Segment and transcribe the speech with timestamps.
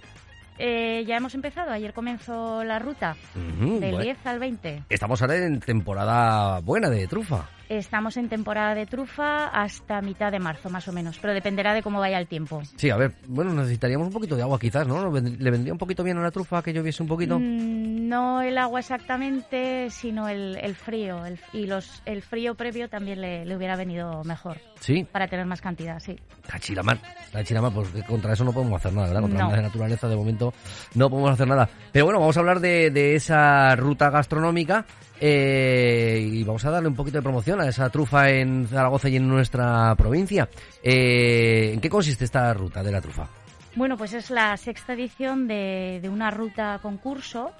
[0.65, 1.73] Eh, ya hemos empezado.
[1.73, 3.99] Ayer comenzó la ruta del bueno.
[3.99, 4.85] 10 al 20.
[4.91, 7.49] Estamos ahora en temporada buena de trufa.
[7.69, 11.83] Estamos en temporada de trufa hasta mitad de marzo, más o menos, pero dependerá de
[11.83, 12.63] cómo vaya el tiempo.
[12.77, 15.11] Sí, a ver, bueno, necesitaríamos un poquito de agua quizás, ¿no?
[15.11, 17.41] ¿Le vendría un poquito bien a la trufa que lloviese un poquito?
[17.41, 21.25] Mm, no el agua exactamente, sino el, el frío.
[21.27, 25.47] el- y los, el frío previo también le, le hubiera venido mejor Sí, para tener
[25.47, 26.19] más cantidad, sí.
[26.47, 26.99] Cachiramar.
[27.33, 29.23] Cachiramar, pues contra eso no podemos hacer nada, ¿verdad?
[29.23, 29.51] Contra No.
[29.57, 30.53] la naturaleza de momento
[30.95, 31.69] no podemos hacer nada.
[31.93, 34.85] Pero bueno, vamos a hablar de, de esa ruta gastronómica
[35.21, 39.17] eh, y vamos a darle un poquito de promoción a esa trufa en Zaragoza y
[39.17, 40.49] en nuestra provincia.
[40.83, 43.29] Eh, ¿En qué consiste esta ruta de la trufa?
[43.77, 47.53] Bueno, pues es la sexta edición de, de una ruta concurso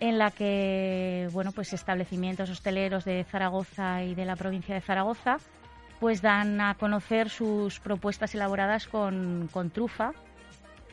[0.00, 5.38] en la que, bueno, pues establecimientos hosteleros de Zaragoza y de la provincia de Zaragoza
[6.00, 10.12] pues dan a conocer sus propuestas elaboradas con, con trufa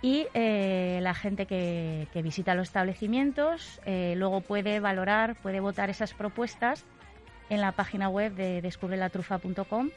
[0.01, 5.89] y eh, la gente que, que visita los establecimientos eh, luego puede valorar, puede votar
[5.89, 6.85] esas propuestas
[7.49, 9.89] en la página web de descubrelatrufa.com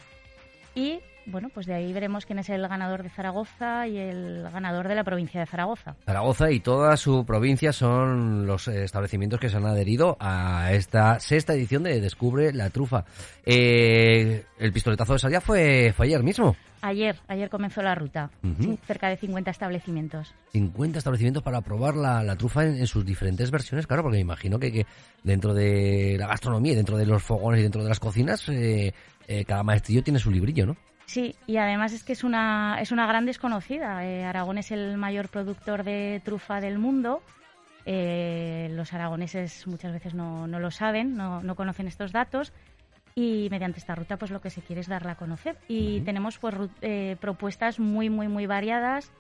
[0.75, 4.89] y bueno, pues de ahí veremos quién es el ganador de Zaragoza y el ganador
[4.89, 5.97] de la provincia de Zaragoza.
[6.05, 11.19] Zaragoza y toda su provincia son los eh, establecimientos que se han adherido a esta
[11.21, 13.05] sexta edición de Descubre la Trufa.
[13.45, 16.57] Eh, el pistoletazo de salida fue, fue ayer mismo.
[16.83, 18.31] Ayer, ayer comenzó la ruta,
[18.87, 20.35] cerca de 50 establecimientos.
[20.53, 24.21] 50 establecimientos para probar la, la trufa en, en sus diferentes versiones, claro, porque me
[24.21, 24.87] imagino que, que
[25.23, 28.93] dentro de la gastronomía y dentro de los fogones y dentro de las cocinas, eh,
[29.29, 30.77] eh, cada maestrillo tiene su librillo, ¿no?
[31.07, 34.05] Sí, y además es que es una, es una gran desconocida.
[34.07, 37.23] Eh, Aragón es el mayor productor de trufa del mundo.
[37.87, 42.53] Eh, los aragoneses muchas veces no, no lo saben, no, no conocen estos datos.
[43.15, 45.57] Y mediante esta ruta, pues lo que se quiere es darla a conocer.
[45.69, 49.13] Y tenemos pues eh, propuestas muy, muy, muy variadas.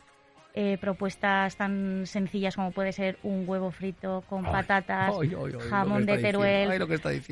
[0.56, 5.53] Eh, propuestas tan sencillas como puede ser un huevo frito con Ay, patatas, ay, ay,
[5.69, 6.81] jamón de Teruel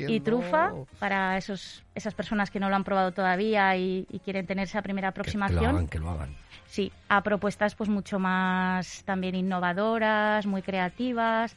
[0.09, 4.45] y trufa para esos, esas personas que no lo han probado todavía y, y quieren
[4.45, 5.65] tener esa primera Que- Que, lo aproximación.
[5.75, 6.35] hagan, que lo hagan.
[6.65, 11.55] Sí, a propuestas pues mucho más también innovadoras, muy creativas,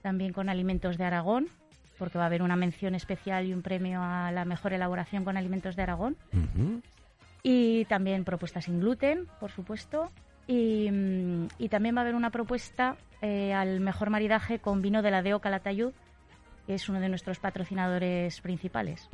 [0.00, 1.48] también con alimentos de Aragón,
[1.98, 5.36] porque va a haber una mención especial y un premio a la mejor elaboración con
[5.36, 6.16] alimentos de Aragón.
[7.42, 10.10] Y también propuestas sin gluten, por supuesto.
[10.46, 15.02] Y, mm, y también va a haber una propuesta eh, al mejor maridaje con vino
[15.02, 15.92] de la Deo Calatayud,
[16.66, 19.08] que es uno de nuestros patrocinadores principales.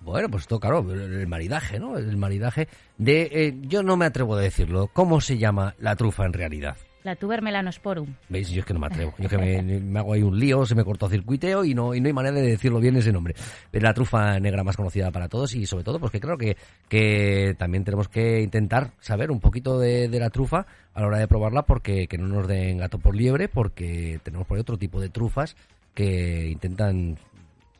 [0.00, 1.96] Bueno, pues esto, claro, el maridaje, ¿no?
[1.96, 3.28] El maridaje de...
[3.32, 4.88] eh, yo no me atrevo a decirlo.
[4.92, 6.76] ¿Cómo se llama la trufa en realidad?
[7.02, 8.14] La Tuber Melanosporum.
[8.28, 8.50] ¿Veis?
[8.50, 9.14] Yo es que no me atrevo.
[9.18, 12.00] Yo es que me, hago ahí un lío, se me cortó circuiteo y no, y
[12.00, 13.34] no hay manera de decirlo bien ese nombre.
[13.70, 16.56] Pero la trufa negra más conocida para todos y sobre todo porque creo que,
[16.88, 21.18] que también tenemos que intentar saber un poquito de, de la trufa a la hora
[21.18, 24.76] de probarla porque que no nos den gato por liebre porque tenemos por ahí otro
[24.76, 25.56] tipo de trufas
[25.94, 27.18] que intentan,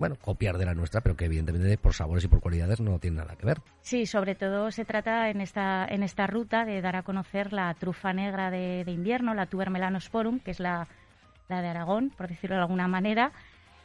[0.00, 3.18] bueno, copiar de la nuestra pero que evidentemente por sabores y por cualidades no tienen
[3.18, 3.58] nada que ver.
[3.82, 7.72] Sí, sobre todo se trata en esta, en esta ruta de dar a conocer la
[7.74, 10.88] trufa negra de, de invierno, la Tuber Melanosporum, que es la,
[11.48, 13.30] la de Aragón, por decirlo de alguna manera,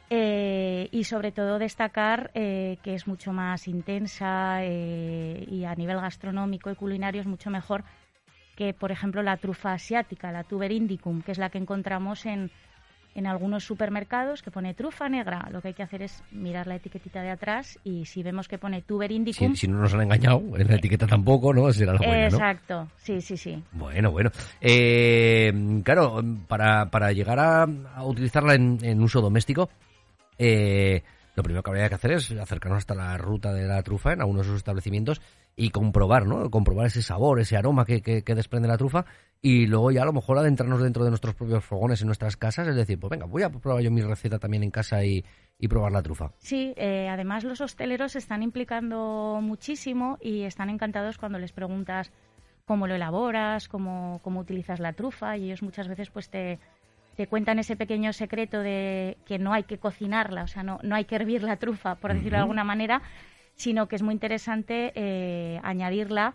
[0.08, 6.00] eh, y sobre todo destacar eh, que es mucho más intensa eh, y a nivel
[6.00, 7.84] gastronómico y culinario es mucho mejor
[8.56, 12.50] que, por ejemplo, la trufa asiática, la Tuber indicum, que es la que encontramos en,
[13.16, 15.48] en algunos supermercados que pone trufa negra.
[15.50, 18.58] Lo que hay que hacer es mirar la etiquetita de atrás y si vemos que
[18.58, 21.72] pone Tuber indicum, Si, si no nos han engañado, en la etiqueta tampoco, ¿no?
[21.72, 22.36] Será la buena, ¿no?
[22.36, 23.62] Exacto, sí, sí, sí.
[23.72, 24.30] Bueno, bueno.
[24.60, 25.50] Eh,
[25.82, 29.70] claro, para, para llegar a, a utilizarla en, en uso doméstico,
[30.38, 31.02] eh,
[31.36, 34.20] lo primero que habría que hacer es acercarnos hasta la ruta de la trufa en
[34.20, 35.20] algunos de esos establecimientos
[35.54, 36.50] y comprobar, ¿no?
[36.50, 39.04] Comprobar ese sabor, ese aroma que, que, que, desprende la trufa
[39.42, 42.66] y luego ya a lo mejor adentrarnos dentro de nuestros propios fogones en nuestras casas,
[42.68, 45.24] es decir, pues venga, voy a probar yo mi receta también en casa y,
[45.58, 46.32] y probar la trufa.
[46.38, 52.12] Sí, eh, además los hosteleros se están implicando muchísimo y están encantados cuando les preguntas
[52.64, 56.58] cómo lo elaboras, cómo, cómo utilizas la trufa y ellos muchas veces pues te,
[57.16, 60.94] te cuentan ese pequeño secreto de que no hay que cocinarla, o sea, no, no
[60.94, 63.02] hay que hervir la trufa, por decirlo de alguna manera,
[63.54, 66.34] sino que es muy interesante eh, añadirla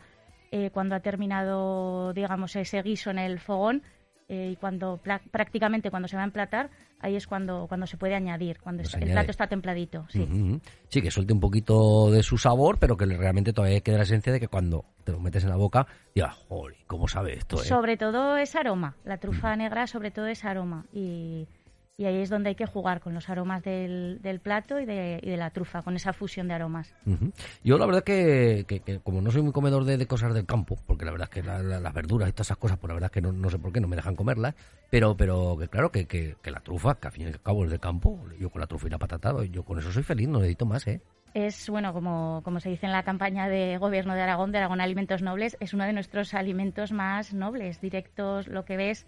[0.52, 3.84] eh, cuando ha terminado, digamos, ese guiso en el fogón
[4.32, 4.98] eh, y cuando
[5.30, 6.70] prácticamente cuando se va a emplatar,
[7.02, 10.06] ahí es cuando, cuando se puede añadir, cuando el plato está templadito.
[10.08, 10.26] Sí.
[10.88, 14.32] sí, que suelte un poquito de su sabor, pero que realmente todavía queda la esencia
[14.32, 15.86] de que cuando te lo metes en la boca,
[16.16, 17.58] digas, joder, ¿cómo sabe esto?
[17.58, 21.50] Sobre todo es aroma, la trufa negra sobre todo es aroma y
[21.98, 25.20] y ahí es donde hay que jugar con los aromas del, del plato y de,
[25.22, 26.94] y de, la trufa, con esa fusión de aromas.
[27.64, 31.06] Yo la verdad que, que, como no soy muy comedor de, cosas del campo, porque
[31.06, 33.22] la verdad es que las verduras y todas esas cosas, pues la verdad es que
[33.22, 34.56] no, no, sé por qué no me dejan comerlas,
[34.90, 37.72] pero pero que claro que, que, la trufa, que al fin y al cabo es
[37.72, 40.40] del campo, yo con la trufa y la patata, yo con eso soy feliz, no
[40.40, 41.02] necesito más, ¿eh?
[41.34, 44.82] es, bueno, como, como se dice en la campaña de gobierno de Aragón, de Aragón
[44.82, 49.08] Alimentos Nobles, es uno de nuestros alimentos más nobles, directos, lo que ves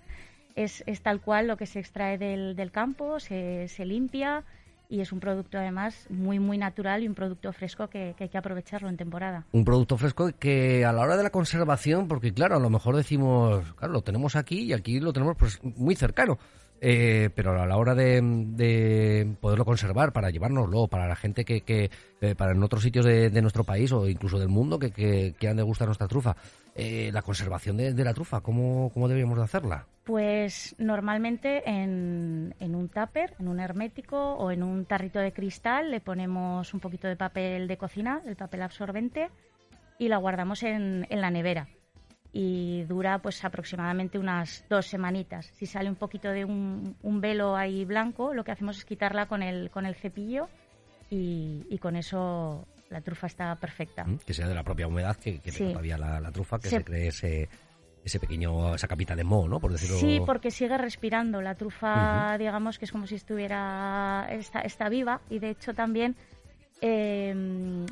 [0.56, 4.44] es, es tal cual lo que se extrae del, del campo, se, se limpia
[4.90, 8.30] y es un producto además muy muy natural y un producto fresco que, que, hay
[8.30, 9.46] que aprovecharlo en temporada.
[9.52, 12.96] Un producto fresco que a la hora de la conservación, porque claro, a lo mejor
[12.96, 16.38] decimos, claro, lo tenemos aquí y aquí lo tenemos pues muy cercano.
[16.86, 21.62] Eh, pero a la hora de, de, poderlo conservar para llevárnoslo para la gente que,
[21.62, 21.90] que
[22.20, 25.48] eh, para en otros sitios de, de, nuestro país o incluso del mundo que, que,
[25.48, 26.36] han de gustar nuestra trufa
[26.76, 32.56] eh, la conservación de, de, la trufa cómo, cómo deberíamos de hacerla pues normalmente en,
[32.60, 36.80] en un tupper, en un hermético o en un tarrito de cristal le ponemos un
[36.80, 39.30] poquito de papel de cocina, el papel absorbente,
[39.98, 41.68] y la guardamos en, en la nevera.
[42.34, 45.46] Y dura pues aproximadamente unas dos semanitas.
[45.54, 49.28] Si sale un poquito de un, un velo ahí blanco, lo que hacemos es quitarla
[49.28, 50.50] con el, con el cepillo
[51.12, 54.06] y, y con eso la trufa está perfecta.
[54.26, 55.66] Que sea de la propia humedad que, que sí.
[55.70, 57.50] todavía la, la, trufa, que se, se cree ese
[58.04, 59.60] ese pequeño, esa capita de moho, ¿no?
[59.60, 59.98] Por decirlo.
[59.98, 61.42] Sí, porque sigue respirando.
[61.42, 62.38] La trufa, uh -huh.
[62.38, 66.16] digamos que es como si estuviera, está, está viva y de hecho también
[66.82, 67.86] eh,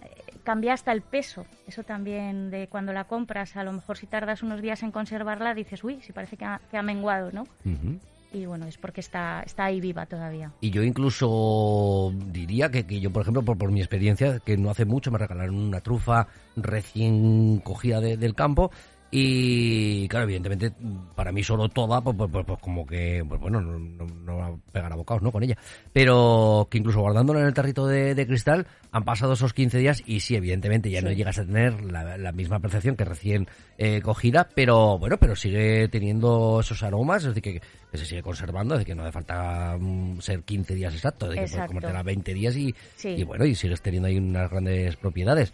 [0.44, 1.46] cambia hasta el peso.
[1.66, 5.54] Eso también de cuando la compras, a lo mejor si tardas unos días en conservarla,
[5.54, 7.44] dices, uy, si parece que ha, que ha menguado, ¿no?
[7.66, 8.00] Uh -huh.
[8.34, 10.54] Y bueno, es porque está, está ahí viva todavía.
[10.62, 14.70] Y yo incluso diría que, que yo, por ejemplo, por, por, mi experiencia, que no
[14.70, 18.72] hace mucho me regalaron una trufa recién cogida de, del campo
[19.14, 20.72] y claro, evidentemente,
[21.16, 24.38] para mí solo toda, pues, pues, pues, pues como que, pues bueno, no, no, no,
[24.38, 25.34] va a pegar a bocados, ¿no?
[25.34, 25.58] Con ella.
[25.92, 30.02] Pero que incluso guardándola en el tarrito de, de cristal, han pasado esos 15 días
[30.06, 31.06] y sí, evidentemente, ya sí.
[31.06, 35.36] no llegas a tener la, la, misma percepción que recién eh, cogida, pero bueno, pero
[35.36, 37.62] sigue teniendo esos aromas, es decir, que,
[37.92, 41.30] que se sigue conservando, es decir, que no hace falta um, ser 15 días exactos,
[41.32, 43.10] es decir, que puedes comértela 20 días y, sí.
[43.10, 45.52] y bueno, y sigues teniendo ahí unas grandes propiedades.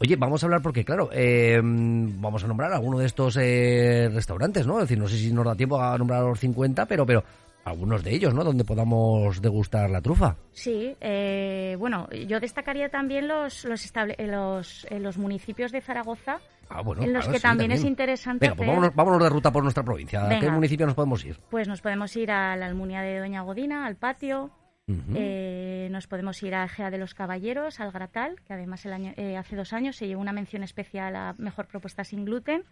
[0.00, 4.66] Oye, vamos a hablar porque, claro, eh, vamos a nombrar alguno de estos eh, restaurantes,
[4.66, 4.78] ¿no?
[4.78, 7.24] Es decir, no sé si nos da tiempo a nombrar los 50, pero, pero
[7.64, 8.44] algunos de ellos, ¿no?
[8.44, 10.36] Donde podamos degustar la trufa.
[10.52, 15.80] Sí, eh, bueno, yo destacaría también los los, estable eh, los, eh, los municipios de
[15.80, 18.46] Zaragoza, ah, bueno, en los claro, que sí, también, también, es interesante.
[18.46, 20.22] Venga, pues vámonos, vámonos, de ruta por nuestra provincia.
[20.22, 20.36] Venga.
[20.36, 21.38] ¿A qué municipio nos podemos ir?
[21.50, 24.50] Pues nos podemos ir a la Almunia de Doña Godina, al patio,
[24.86, 25.14] Uh -huh.
[25.16, 29.12] eh, nos podemos ir a Gea de los Caballeros, al Gratal, que además el año,
[29.16, 32.64] eh, hace dos años se llevó una mención especial a Mejor Propuesta Sin Gluten.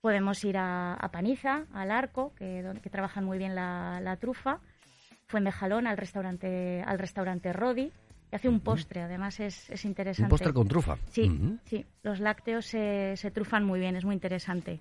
[0.00, 4.60] Podemos ir a, a Paniza, al Arco, que, que trabajan muy bien la, la trufa.
[5.26, 7.92] Fuentejalón, al restaurante, al restaurante Rodi,
[8.30, 10.26] que hace un postre, además es, es interesante.
[10.26, 10.96] ¿Un postre con trufa?
[11.10, 11.58] Sí, uh -huh.
[11.64, 11.84] sí.
[12.02, 14.80] Los lácteos se, se trufan muy bien, es muy interesante.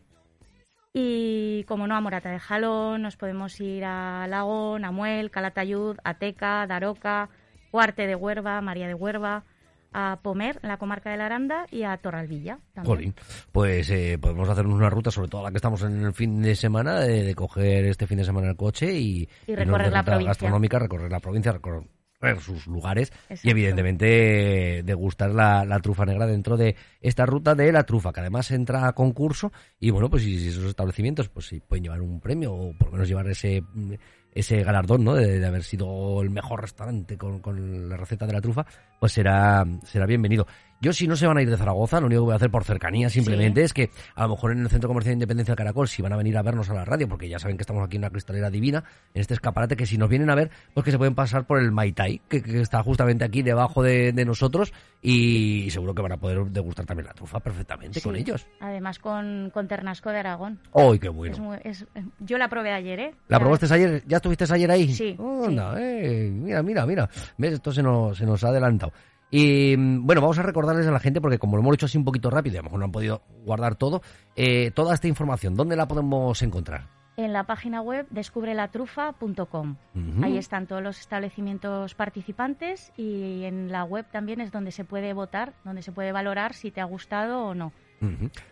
[0.98, 5.98] Y como no, a Morata de Jalón, nos podemos ir a Lagón, a Muel, Calatayud,
[6.06, 7.28] a Teca, Daroca,
[7.70, 9.44] Cuarte de Huerva, María de Huerva,
[9.92, 12.60] a Pomer, en la comarca de la Aranda, y a Torralvilla.
[12.74, 12.96] También.
[12.96, 13.16] Jolín,
[13.52, 16.56] pues eh, podemos hacernos una ruta, sobre todo la que estamos en el fin de
[16.56, 20.04] semana, de, de coger este fin de semana el coche y, y recorrer y la
[20.04, 20.30] provincia.
[20.30, 21.84] gastronómica, recorrer la provincia, recorrer
[22.40, 23.48] sus lugares Exacto.
[23.48, 28.22] y evidentemente degustar la, la, trufa negra dentro de esta ruta de la trufa que
[28.22, 32.02] además entra a concurso y bueno pues si, si esos establecimientos pues si pueden llevar
[32.02, 33.64] un premio o por lo menos llevar ese
[34.32, 35.14] ese galardón ¿no?
[35.16, 38.66] de, de haber sido el mejor restaurante con, con, la receta de la trufa
[39.00, 40.46] pues será será bienvenido
[40.82, 42.52] Yo, si no se van a ir de Zaragoza, lo único que voy a hacer
[42.52, 45.58] por cercanía simplemente es que a lo mejor en el Centro Comercial de Independencia del
[45.58, 47.84] Caracol, si van a venir a vernos a la radio, porque ya saben que estamos
[47.84, 50.84] aquí en una cristalera divina, en este escaparate, que si nos vienen a ver, pues
[50.84, 54.26] que se pueden pasar por el Maitai, que, que está justamente aquí debajo de, de
[54.26, 58.46] nosotros y seguro que van a poder degustar también la trufa perfectamente con ellos.
[58.60, 60.60] Además con, con Ternasco de Aragón.
[60.74, 61.34] ¡Ay, qué bueno!
[61.34, 61.86] Es muy- es-
[62.20, 63.16] yo la probé ayer, ¿eh?
[63.28, 64.04] ¿La probaste ayer?
[64.08, 64.94] ¿Ya estuviste ayer ahí?
[64.94, 67.10] Sí, Anda, eh, mira, mira, mira.
[67.38, 67.54] ¿Ves?
[67.54, 68.92] Esto se nos, se nos ha adelantado.
[69.38, 71.98] Y mm, bueno, vamos a recordarles a la gente, porque como lo hemos hecho así
[71.98, 74.02] un poquito rápido, y a lo mejor no han podido guardar todo,
[74.38, 76.88] eh, toda esta información, ¿dónde la podemos encontrar?
[77.18, 79.76] En la página web descubrelatrufa.com.
[80.24, 85.12] Ahí están todos los establecimientos participantes y en la web también es donde se puede
[85.12, 87.74] votar, donde se puede valorar si te ha gustado o no.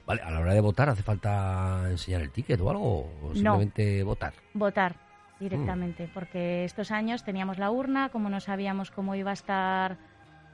[0.05, 3.09] Vale, a la hora de votar, ¿hace falta enseñar el ticket o algo?
[3.21, 4.33] ¿O simplemente votar?
[4.53, 4.97] Votar
[5.39, 9.97] directamente, porque estos años teníamos la urna, como no sabíamos cómo iba a estar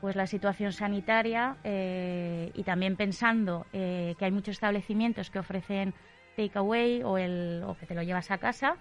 [0.02, 5.94] pues la situación sanitaria eh, y también pensando eh, que hay muchos establecimientos que ofrecen
[6.38, 8.76] takeaway o, el, o que te lo llevas a casa,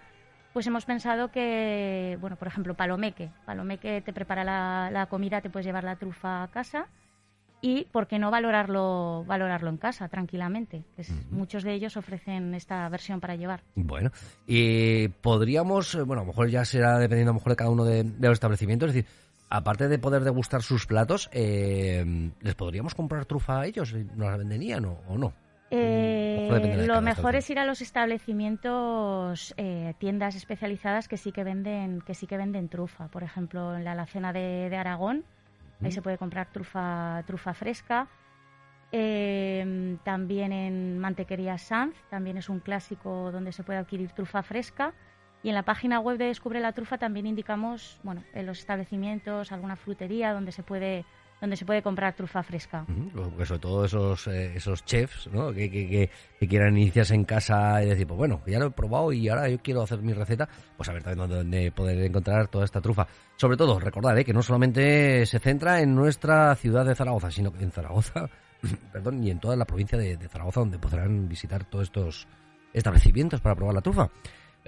[0.52, 3.30] pues hemos pensado que, bueno, por ejemplo, Palomeque.
[3.46, 6.87] Palomeque te prepara la, la comida, te puedes llevar la trufa a casa
[7.60, 10.84] y, ¿por qué no valorarlo, valorarlo en casa tranquilamente?
[10.94, 13.62] Que es- Muchos de ellos ofrecen esta versión para llevar.
[13.75, 14.10] Bueno,
[14.46, 17.70] y podríamos, eh, bueno, a lo mejor ya será dependiendo a lo mejor de cada
[17.70, 19.10] uno de, de los establecimientos, es decir,
[19.50, 23.92] aparte de poder degustar sus platos, eh, ¿les podríamos comprar trufa a ellos?
[23.92, 25.32] ¿Nos la venderían o, o no?
[25.70, 31.44] Eh, de lo mejor es ir a los establecimientos, eh, tiendas especializadas que sí que
[31.44, 33.08] venden, que sí que venden trufa.
[33.08, 35.24] Por ejemplo, en la alacena de, de Aragón,
[35.82, 38.08] ahí se puede comprar trufa, trufa fresca.
[38.90, 44.94] Eh, también en Mantequería Sanz, también es un clásico donde se puede adquirir trufa fresca.
[45.42, 49.52] Y en la página web de Descubre la Trufa también indicamos, bueno, en los establecimientos,
[49.52, 51.04] alguna frutería donde se puede,
[51.40, 52.85] donde se puede comprar trufa fresca.
[53.47, 55.52] Sobre todo esos, eh, esos chefs ¿no?
[55.52, 58.71] que, que, que- que quieran iniciarse en casa y decir, pues bueno, ya lo he
[58.73, 62.49] probado y ahora yo quiero hacer mi receta, pues a ver también dónde, poder encontrar
[62.49, 63.07] toda esta trufa.
[63.37, 64.25] Sobre todo, recordad ¿eh?
[64.25, 68.28] que no solamente se centra en nuestra ciudad de Zaragoza, sino que en Zaragoza,
[68.92, 72.26] perdón, y en toda la provincia de Zaragoza, donde podrán visitar todos estos
[72.73, 74.11] establecimientos para probar la trufa.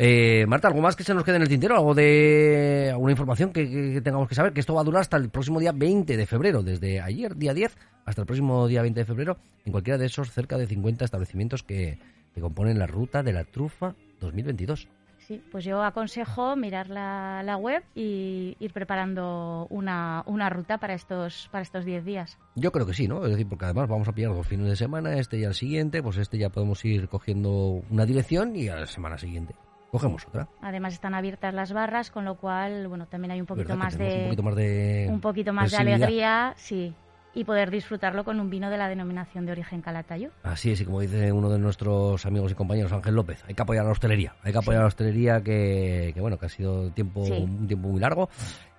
[0.02, 1.74] Eh, Marta, ¿algo más que se nos quede en el tintero?
[1.76, 4.54] ¿Algo de alguna información que, que- que tengamos que saber?
[4.54, 7.52] Que esto va a durar hasta el próximo día 20 de febrero, desde ayer, día
[7.52, 7.76] 10,
[8.06, 11.62] hasta el próximo día 20 de febrero, en cualquiera de esos cerca de 50 establecimientos
[11.62, 11.98] que,
[12.34, 14.88] que componen la ruta de la trufa 2022.
[15.18, 20.94] Sí, pues yo aconsejo mirar la, la web y ir preparando una, una ruta para
[20.94, 22.38] estos para estos 10 días.
[22.56, 23.22] Yo creo que sí, ¿no?
[23.26, 26.02] Es decir, porque además vamos a pillar dos fines de semana, este y al siguiente,
[26.02, 29.54] pues este ya podemos ir cogiendo una dirección y a la semana siguiente
[29.90, 30.48] cogemos otra.
[30.62, 33.84] Además están abiertas las barras, con lo cual, bueno, también hay un poquito ¿Verdad que
[33.84, 36.06] más de un poquito más de un poquito más de flexibilidad?
[36.06, 36.94] alegría, sí,
[37.34, 40.30] y poder disfrutarlo con un vino de la denominación de origen Calatayud.
[40.42, 43.62] Así es, y como dice uno de nuestros amigos y compañeros, Ángel López, hay que
[43.62, 46.50] apoyar a la hostelería, hay que apoyar a la hostelería que, que, bueno, que ha
[46.50, 47.32] sido tiempo, Sí.
[47.32, 48.28] un tiempo muy largo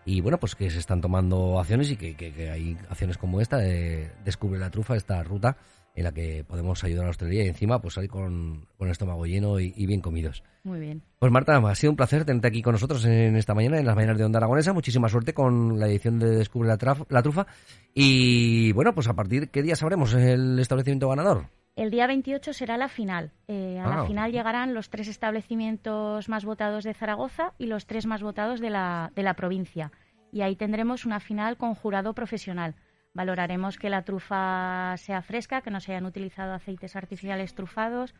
[0.03, 3.39] y bueno, pues que se están tomando acciones y que, que- que hay acciones como
[3.39, 5.56] esta de Descubre la Trufa, esta ruta
[5.96, 8.92] en la que podemos ayudar a la hostelería y encima pues salir con, con el
[8.92, 10.42] estómago lleno y, y bien comidos.
[10.64, 11.02] Muy bien.
[11.20, 13.96] Pues Marta, ha sido un placer tenerte aquí con nosotros en esta mañana, en las
[13.96, 14.74] mañanas de Onda Aragonesa.
[14.74, 17.46] Muchísima suerte con la edición de Descubre la, Traf- la Trufa.
[17.94, 21.48] Y bueno, pues a partir de qué día sabremos el establecimiento ganador.
[21.76, 23.32] El día 28 será la final.
[23.48, 23.96] Eh, a Ah.
[23.98, 28.60] la final llegarán los tres establecimientos más votados de Zaragoza y los tres más votados
[28.60, 29.92] de la, de la provincia.
[30.32, 32.76] Y ahí tendremos una final con jurado profesional.
[33.13, 38.13] Valoraremos que la trufa sea fresca, que no se hayan utilizado aceites artificiales trufados.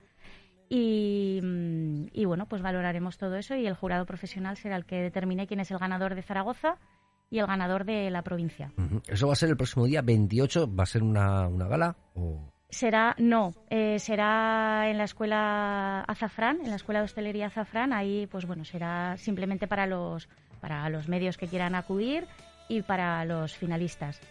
[0.68, 5.02] Y, mm, y bueno, pues valoraremos todo eso y el jurado profesional será el que
[5.02, 6.78] determine quién es el ganador de Zaragoza
[7.32, 8.72] y el ganador de la provincia.
[9.08, 10.76] Eso va a ser el próximo día 28.
[10.76, 11.96] ¿Va a ser una, una gala?
[12.14, 12.52] O...
[12.70, 17.94] Será, no, eh, será en la escuela Azafrán, en la escuela de hostelería Azafrán.
[17.94, 20.30] Ahí, pues bueno, será simplemente para los,
[20.60, 22.28] para los medios que quieran acudir
[22.70, 24.22] y para los finalistas.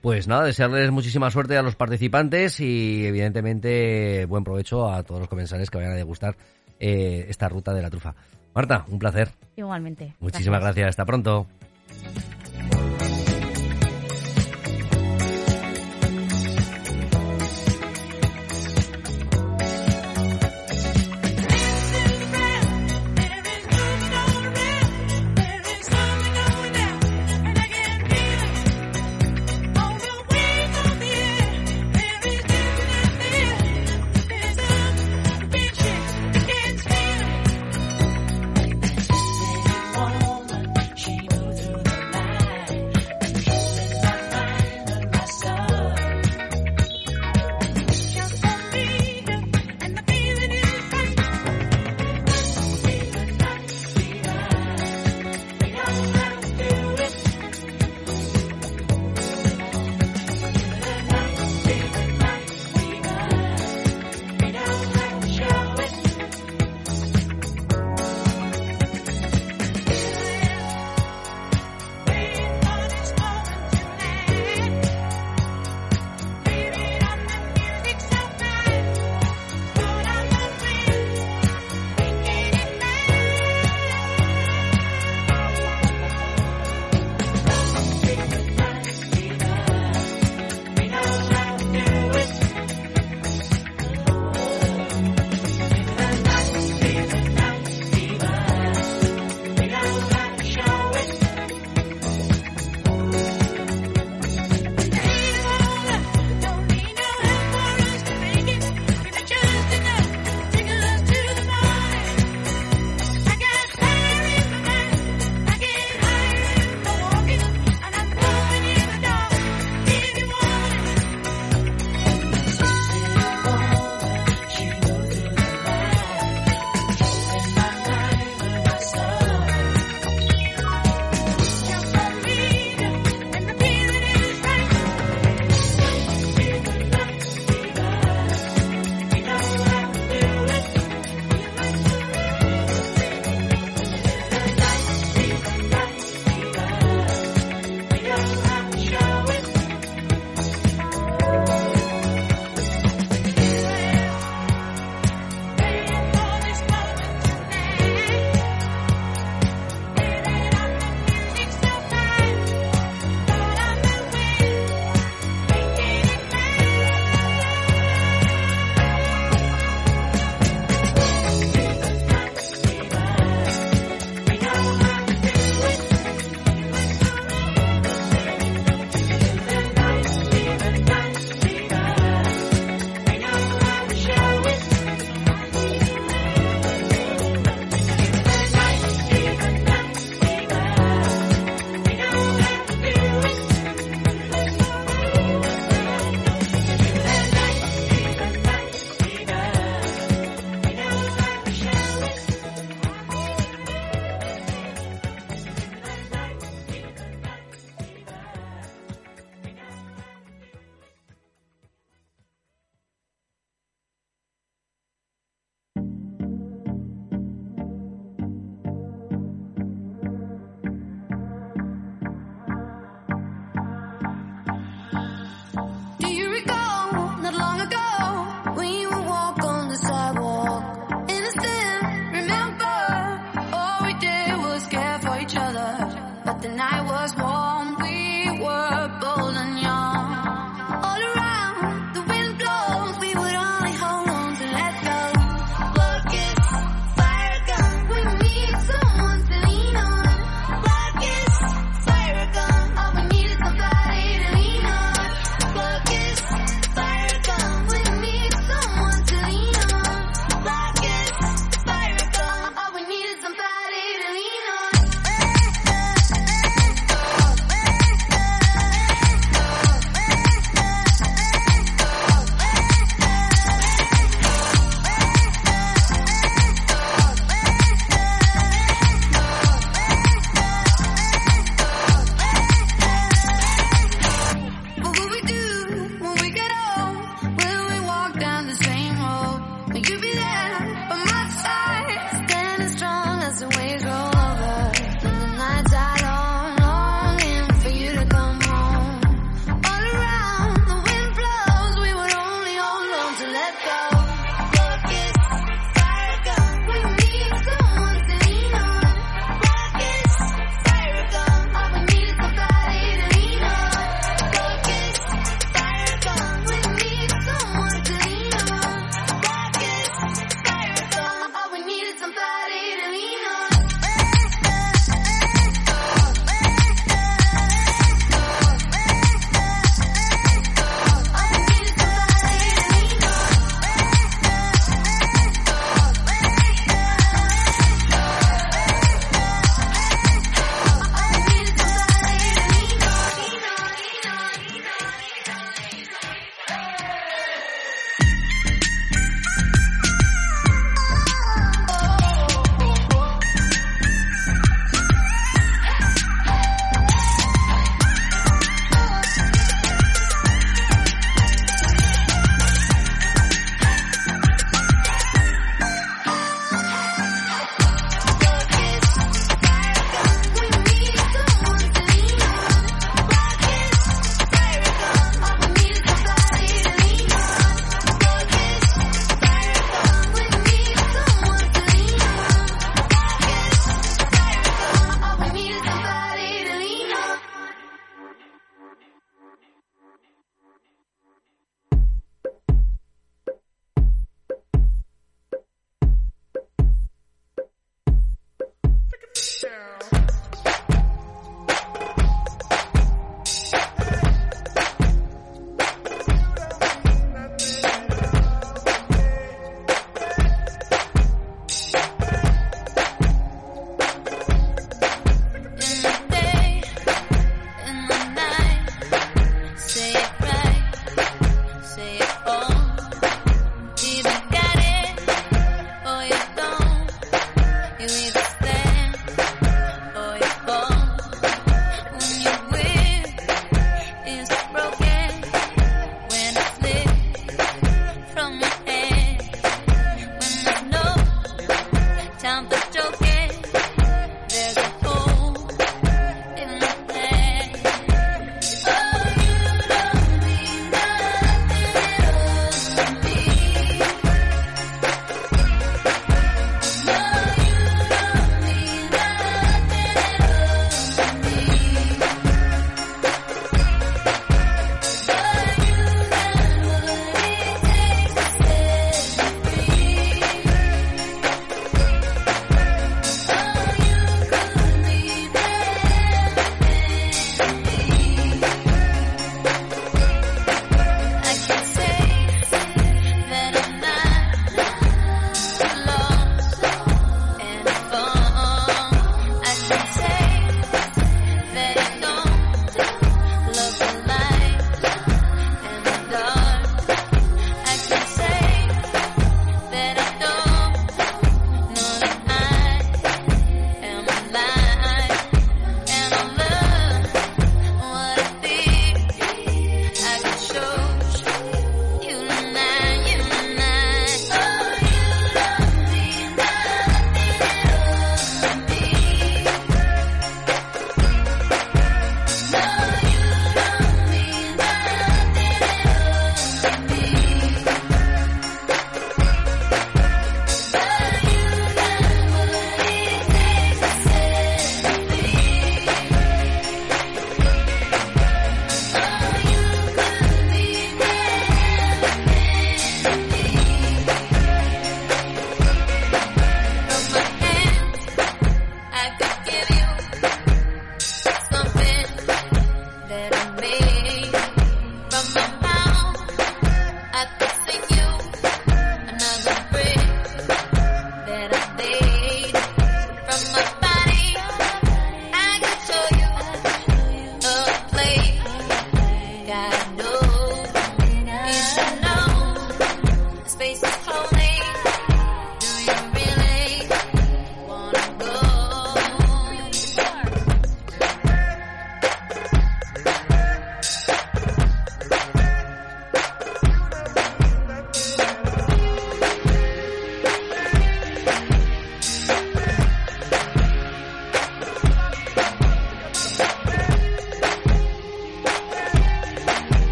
[0.00, 5.28] Pues nada, desearles muchísima suerte a los participantes y evidentemente buen provecho a todos los
[5.28, 6.36] comensales que vayan a degustar
[6.78, 8.14] eh, esta ruta de la trufa.
[8.54, 9.30] Marta, un placer.
[9.56, 10.14] Igualmente.
[10.20, 10.88] Muchísimas gracias.
[10.88, 11.46] Hasta pronto.